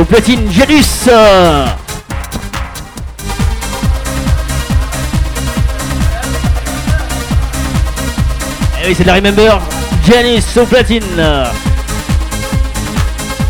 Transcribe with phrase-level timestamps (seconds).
[0.00, 1.08] Au platine, Janus.
[8.82, 9.60] Et oui, c'est de la Remember.
[10.08, 11.02] Janus au platine.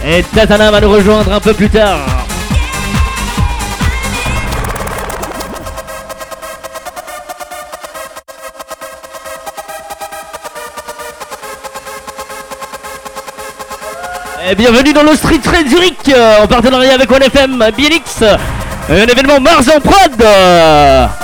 [0.04, 2.19] Et Tatana va nous rejoindre un peu plus tard.
[14.56, 16.10] Bienvenue dans le Street Trade Zurich
[16.42, 18.24] en partenariat avec OneFM BLX,
[18.88, 21.19] un événement Mars en prod.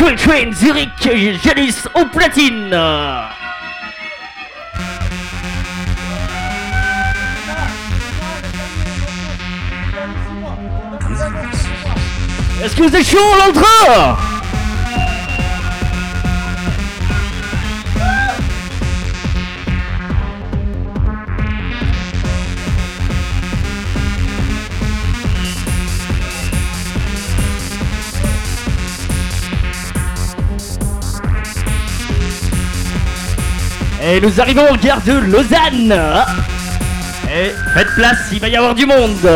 [0.00, 0.88] Street Train Zurich,
[1.44, 2.74] Janus au platine.
[12.62, 14.39] Est-ce que vous êtes chaud l'entre
[34.12, 35.96] Et nous arrivons au gare de Lausanne.
[37.32, 39.28] Et faites place, il va y avoir du monde.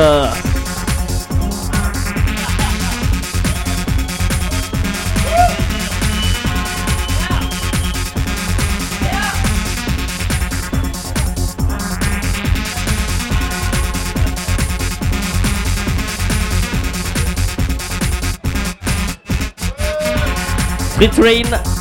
[21.14, 21.73] Street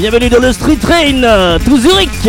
[0.00, 2.26] bienvenue dans le Street Train, tout Zurich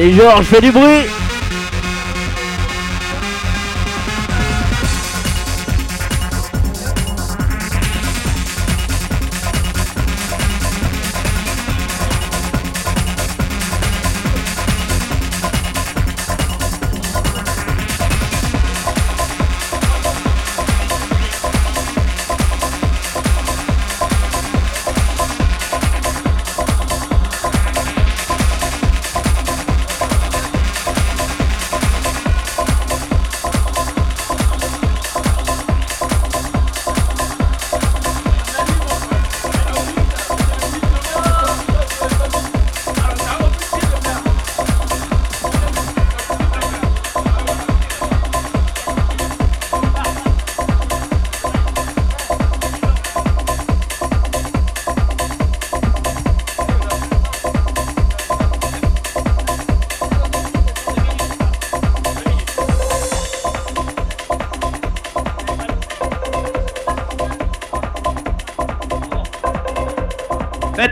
[0.00, 1.04] Allez Georges, fais du bruit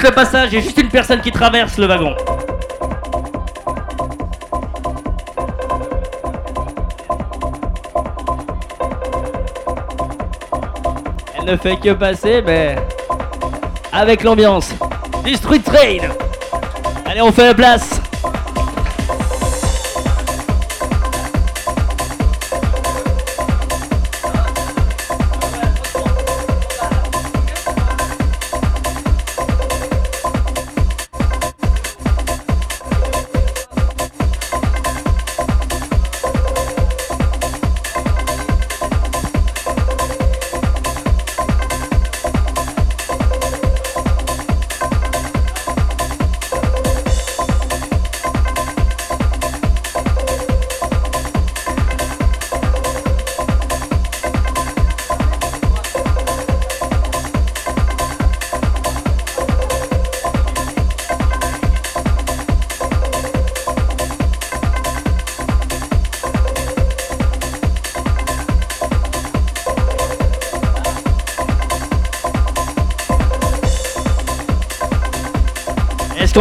[0.02, 2.14] le passage, il y a juste une personne qui traverse le wagon.
[11.38, 12.76] Elle ne fait que passer, mais
[13.92, 14.72] avec l'ambiance.
[15.34, 16.08] Street Train.
[17.04, 17.97] Allez, on fait la place.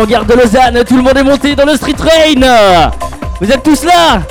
[0.06, 2.92] Gare de Lausanne, tout le monde est monté dans le street train.
[3.42, 4.22] Vous êtes tous là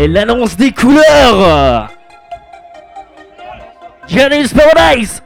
[0.00, 1.90] Et l'annonce des couleurs.
[4.08, 5.22] Janice Paradise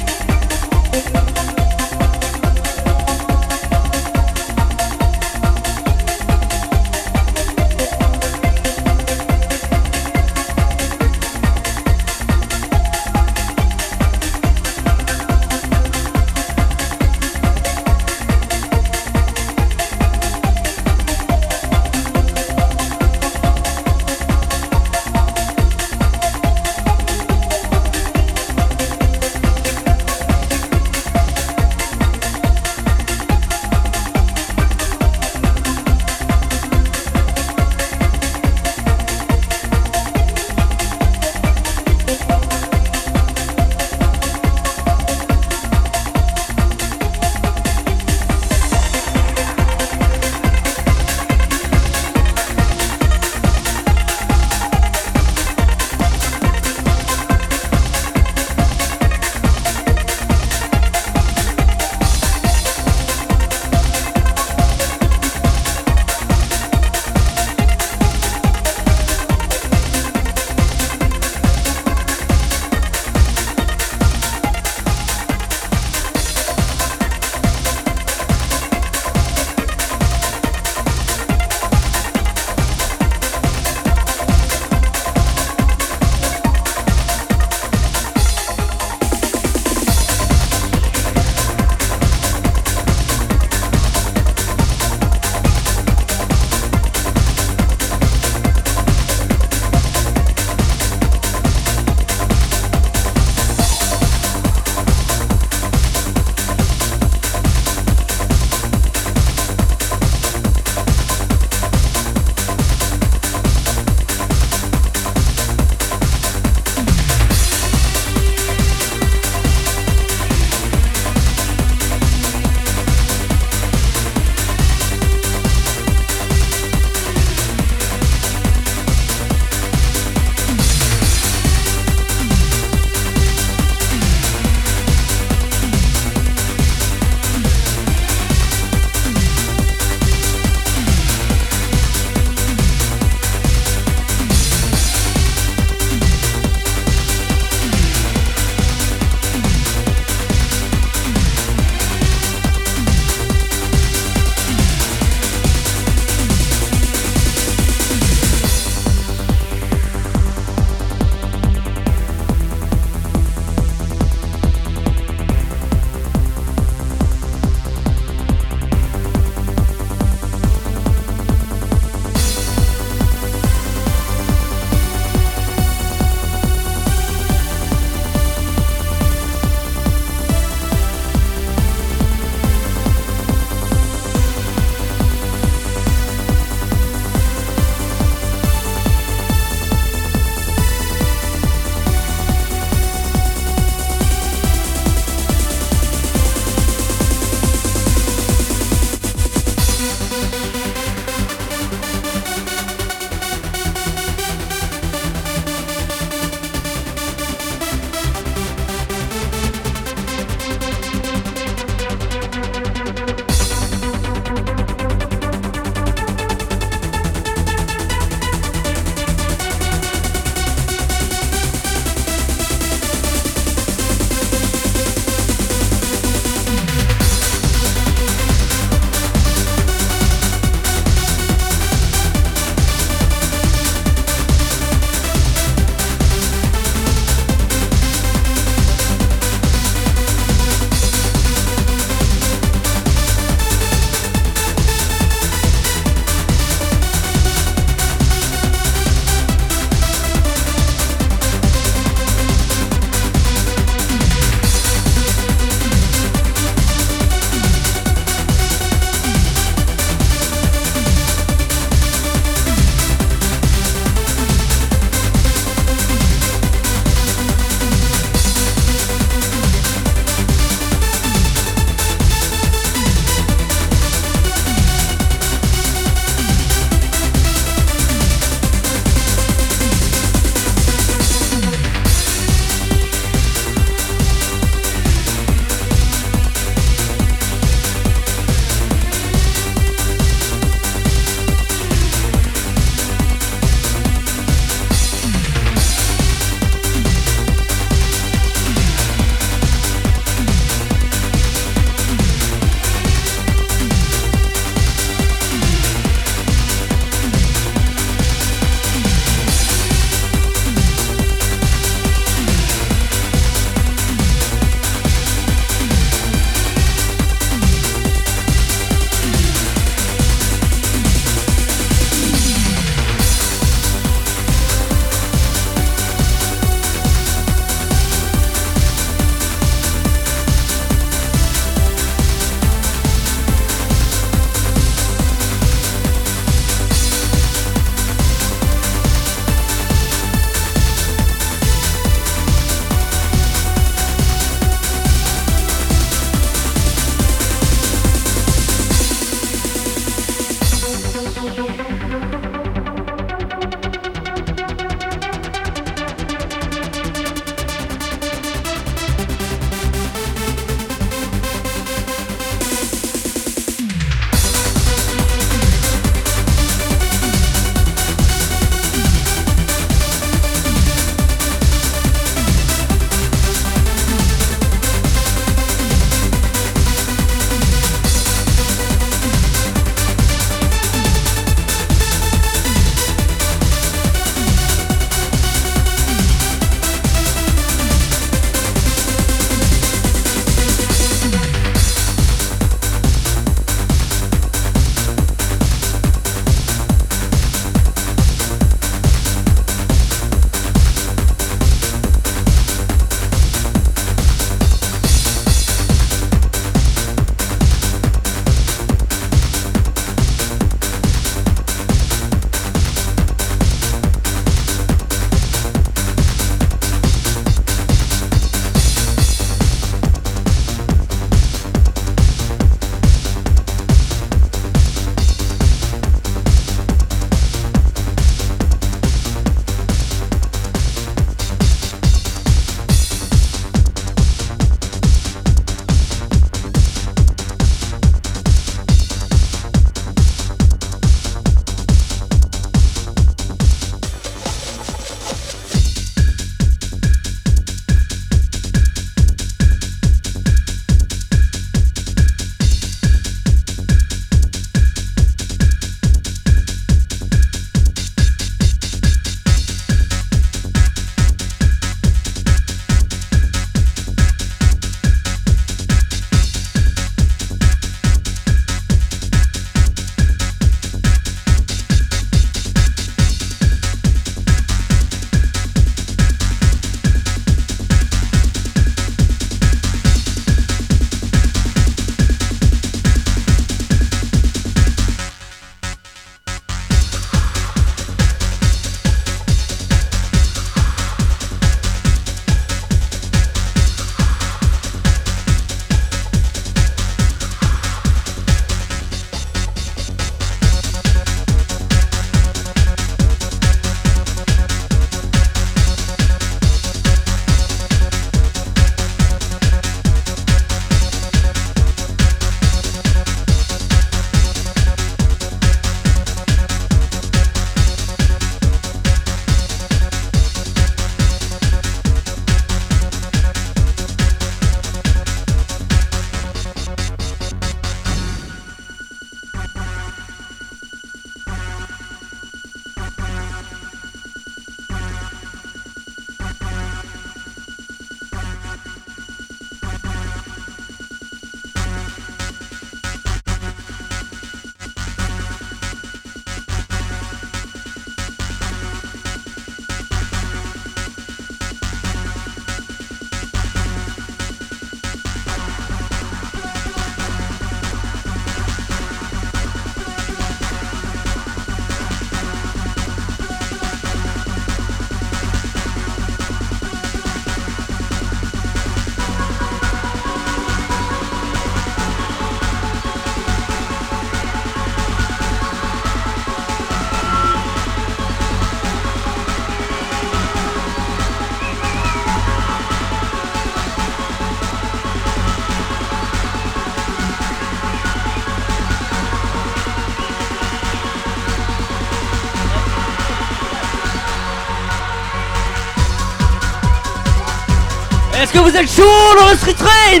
[598.22, 598.84] Est-ce que vous êtes chaud
[599.18, 600.00] dans le Street Train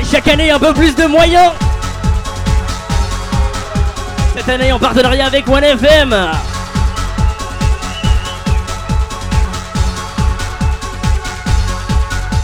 [0.00, 1.52] Et chaque année un peu plus de moyens.
[4.36, 6.12] Cette année en partenariat avec OneFM.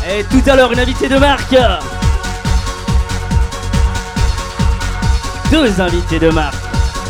[0.09, 1.57] Et tout à l'heure une invitée de marque.
[5.51, 6.55] Deux invités de marque.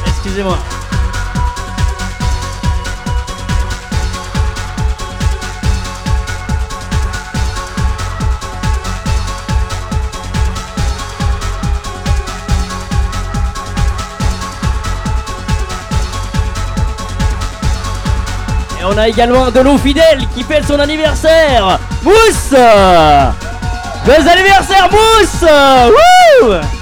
[0.07, 0.57] Excusez-moi.
[18.93, 21.78] On a également de l'eau fidèle qui fête son anniversaire.
[22.03, 22.55] Mousse!
[24.05, 26.81] Bon anniversaire Mousse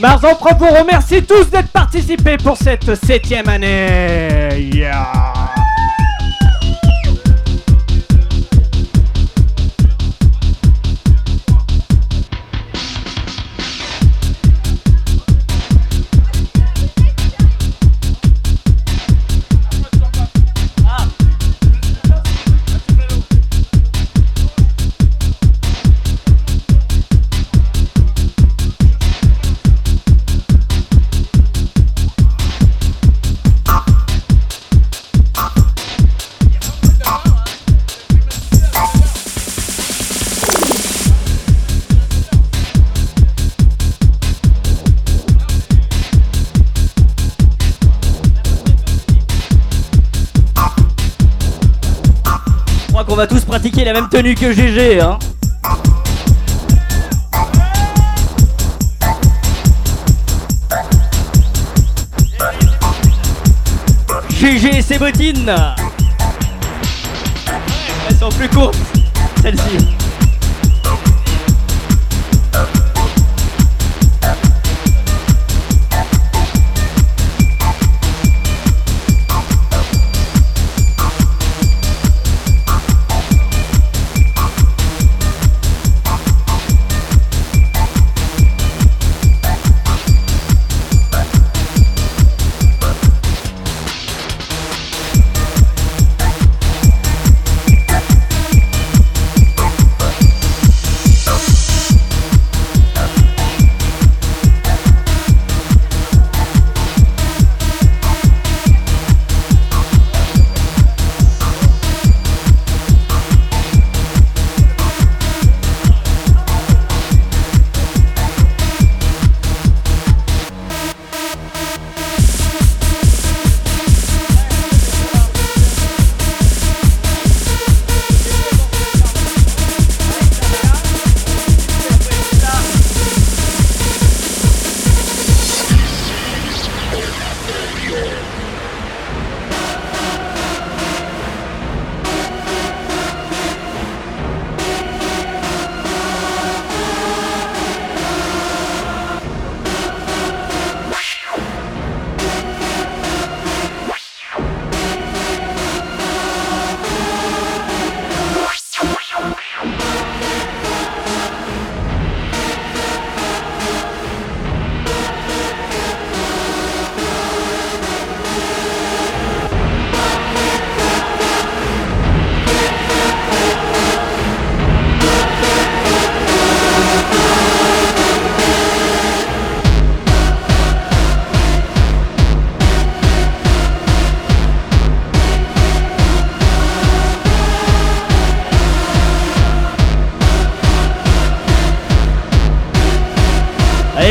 [0.00, 4.48] Marzon Pro vous remercie tous d'être participés pour cette septième année.
[53.88, 55.18] La même tenue que GG, hein.
[64.28, 65.54] GG et ses bottines
[68.08, 68.76] Elles sont plus courtes,
[69.40, 69.97] celles-ci.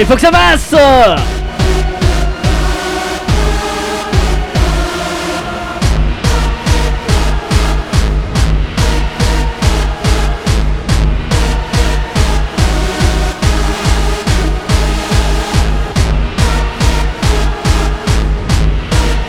[0.08, 0.74] Faut que ça passe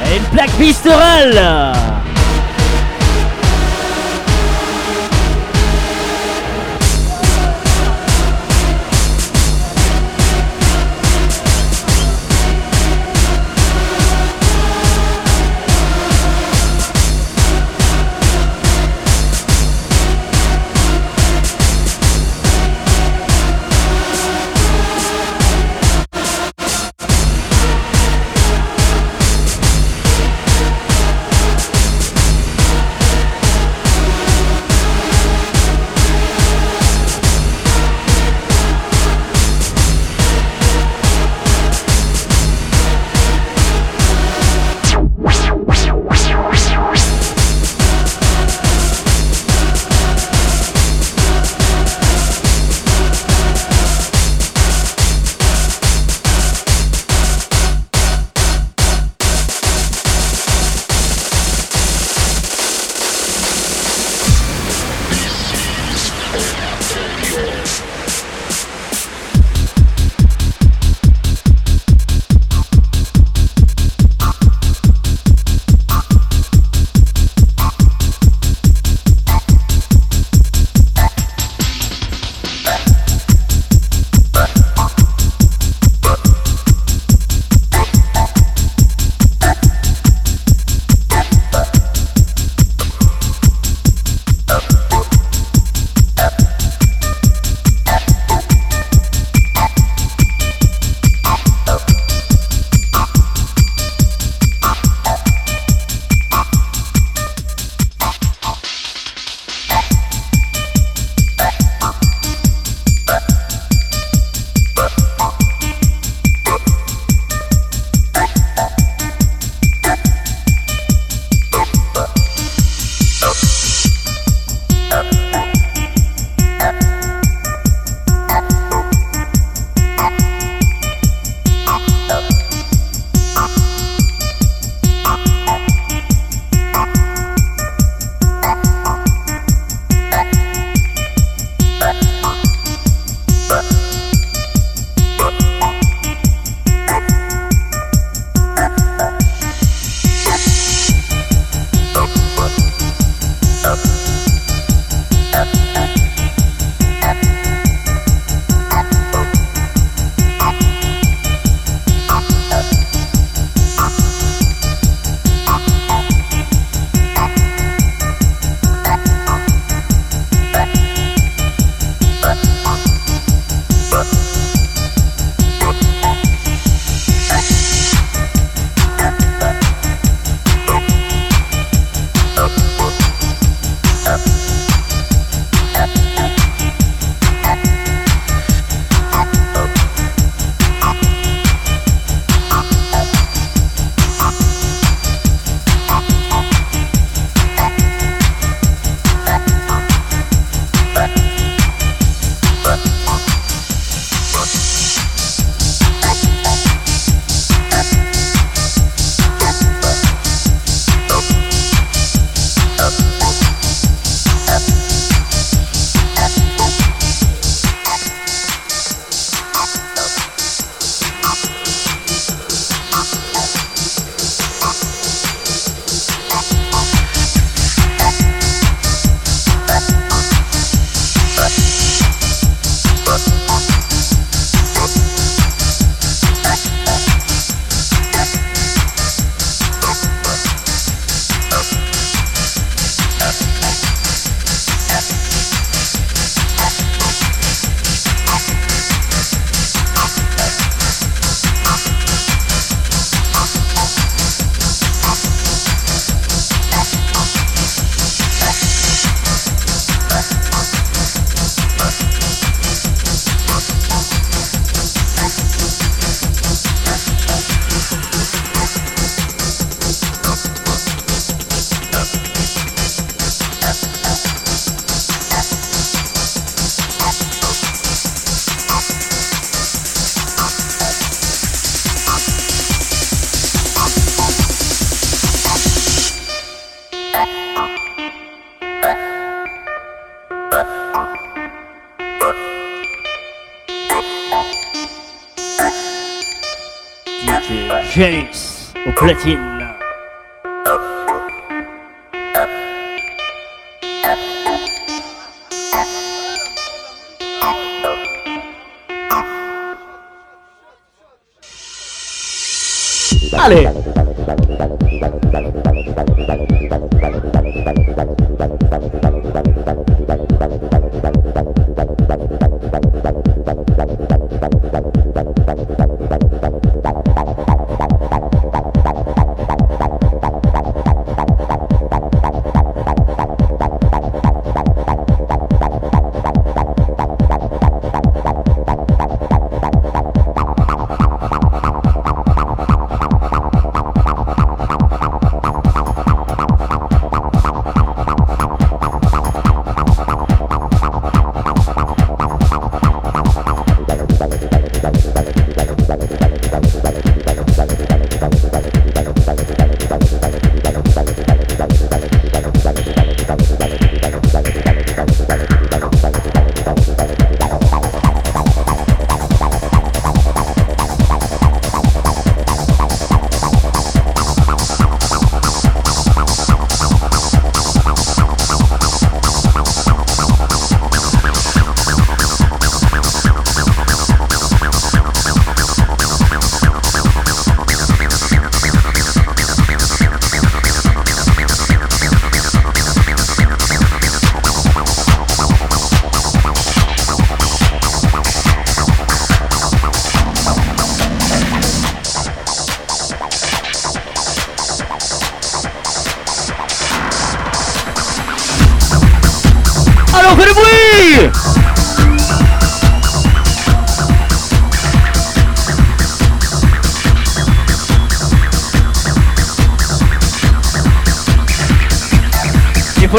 [0.06, 1.77] Et une plaque viscérale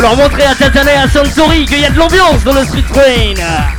[0.09, 2.85] leur montrer à Tatane et à Santori qu'il y a de l'ambiance dans le Street
[2.91, 3.78] Train.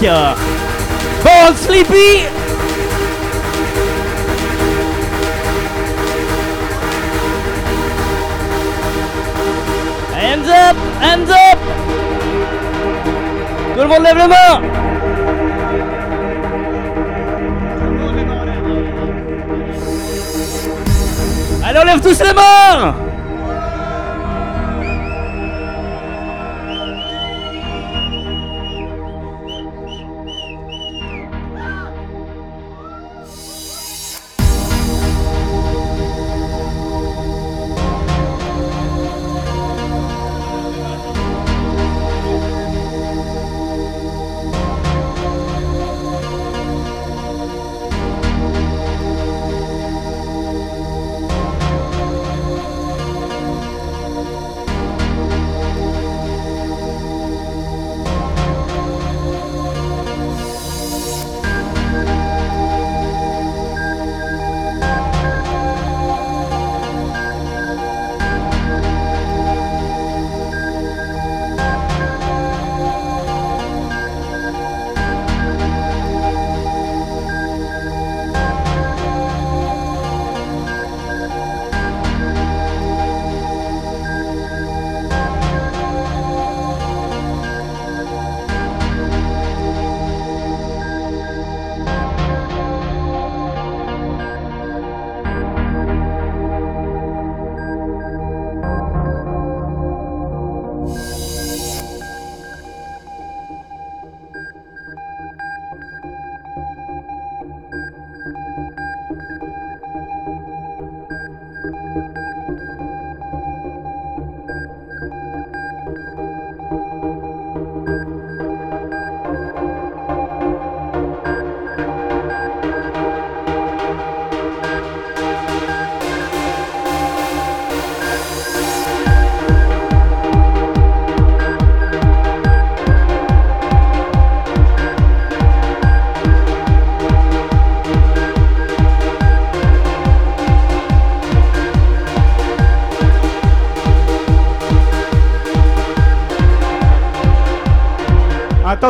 [0.00, 0.49] De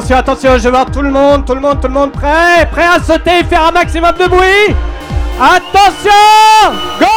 [0.01, 2.11] Attention, attention, je veux voir tout le monde, tout le monde, tout le monde.
[2.11, 4.75] Prêt Prêt à sauter et faire un maximum de bruit.
[5.39, 7.10] Attention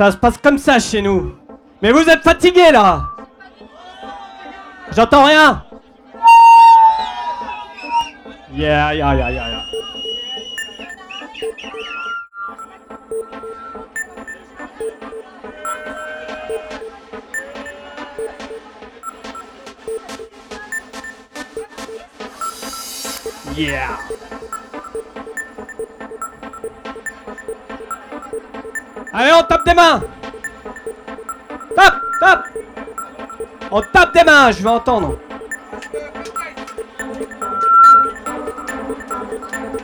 [0.00, 1.34] Ça se passe comme ça chez nous.
[1.82, 3.02] Mais vous êtes fatigués là
[4.96, 5.62] J'entends rien
[8.50, 9.49] Yeah, yeah, yeah, yeah.
[34.48, 35.18] Je veux entendre.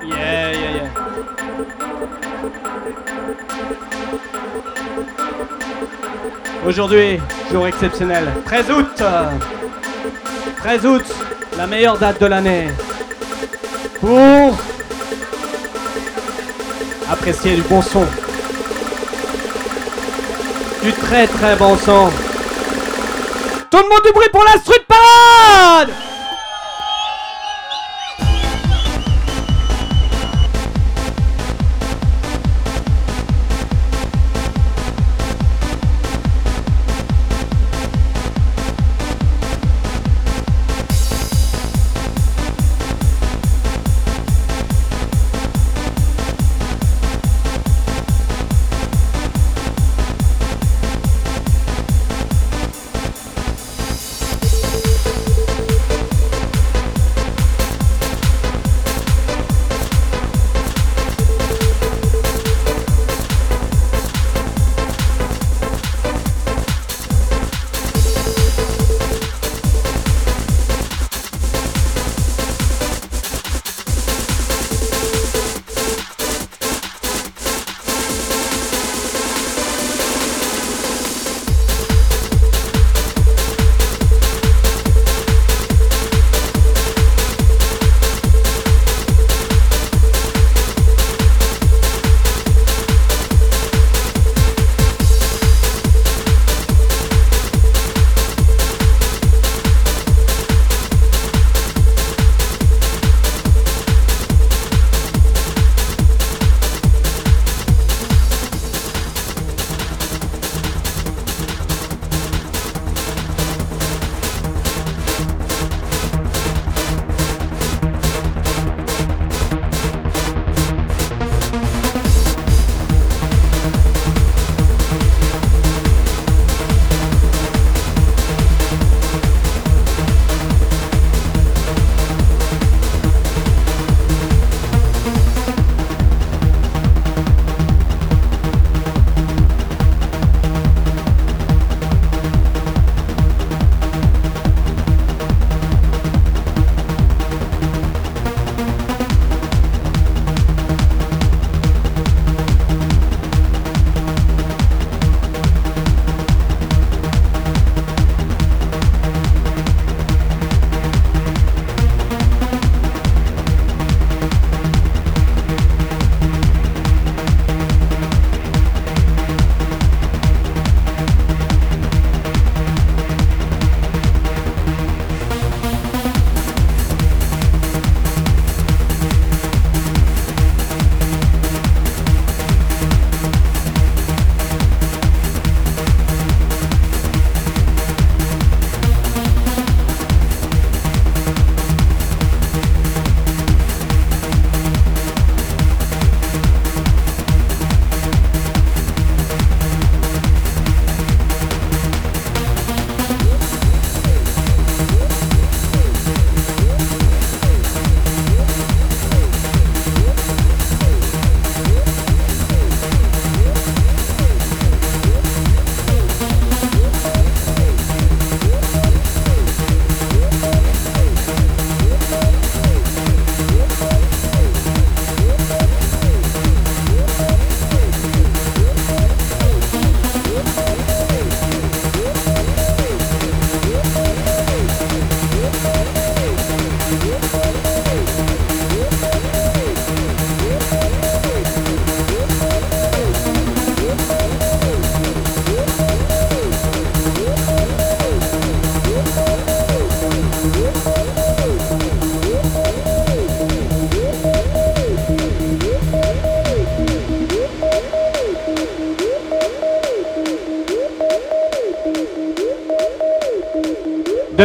[0.02, 0.90] Yeah, yeah, yeah.
[6.66, 7.20] Aujourd'hui,
[7.52, 8.24] jour exceptionnel.
[8.46, 9.02] 13 août.
[10.56, 11.04] 13 août,
[11.58, 12.68] la meilleure date de l'année.
[14.00, 14.56] Pour
[17.10, 18.06] apprécier du bon son.
[20.82, 22.10] Du très très bon son.
[23.70, 25.90] Tout le monde du bruit pour la street parade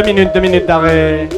[0.02, 1.28] Deux minutes, deux minutes d'arrêt.